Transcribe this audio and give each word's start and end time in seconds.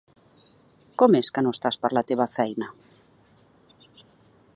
Com 1.01 1.17
es 1.19 1.29
que 1.35 1.43
no 1.47 1.51
estàs 1.57 1.77
per 1.83 1.91
la 1.97 2.03
teva 2.13 2.27
feina? 2.39 2.71